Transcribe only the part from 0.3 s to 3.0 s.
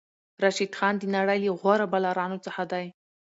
راشد خان د نړۍ له غوره بالرانو څخه دئ.